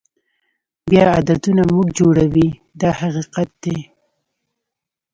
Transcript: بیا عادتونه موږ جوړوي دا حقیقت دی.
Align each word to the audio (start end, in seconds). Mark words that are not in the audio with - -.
بیا 0.89 1.03
عادتونه 1.15 1.63
موږ 1.73 1.87
جوړوي 1.99 2.47
دا 2.81 2.89
حقیقت 2.99 3.49
دی. 3.63 3.77